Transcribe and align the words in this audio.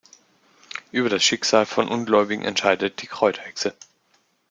Über 0.91 1.09
das 1.09 1.21
Schicksal 1.23 1.67
von 1.67 1.87
Ungläubigen 1.87 2.43
entscheidet 2.43 3.03
die 3.03 3.07
Kräuterhexe. 3.07 3.75